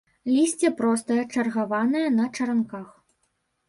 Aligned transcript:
Лісце 0.35 0.71
простае, 0.79 1.19
чаргаванае, 1.37 2.05
на 2.19 2.29
чаранках. 2.35 2.87